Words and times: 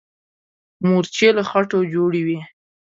مورچې 0.87 1.29
له 1.37 1.43
خټو 1.49 1.79
جوړې 1.93 2.21
وي. 2.27 2.39